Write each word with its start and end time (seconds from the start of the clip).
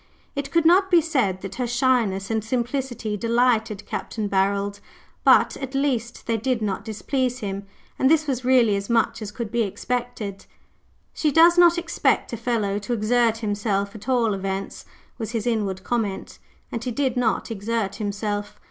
It 0.35 0.49
could 0.49 0.65
not 0.65 0.89
be 0.89 0.99
said 0.99 1.41
that 1.41 1.53
her 1.57 1.67
shyness 1.67 2.31
and 2.31 2.43
simplicity 2.43 3.15
delighted 3.15 3.85
Capt. 3.85 4.17
Barold, 4.31 4.79
but, 5.23 5.55
at 5.57 5.75
least, 5.75 6.25
they 6.25 6.37
did 6.37 6.59
not 6.59 6.83
displease 6.83 7.37
him; 7.37 7.67
and 7.99 8.09
this 8.09 8.25
was 8.25 8.43
really 8.43 8.75
as 8.75 8.89
much 8.89 9.21
as 9.21 9.31
could 9.31 9.51
be 9.51 9.61
expected. 9.61 10.47
"She 11.13 11.31
does 11.31 11.55
not 11.55 11.77
expect 11.77 12.33
a 12.33 12.37
fellow 12.37 12.79
to 12.79 12.93
exert 12.93 13.37
himself, 13.45 13.93
at 13.93 14.09
all 14.09 14.33
events," 14.33 14.85
was 15.19 15.33
his 15.33 15.45
inward 15.45 15.83
comment; 15.83 16.39
and 16.71 16.83
he 16.83 16.89
did 16.89 17.15
not 17.15 17.51
exert 17.51 17.97
himself. 17.97 18.59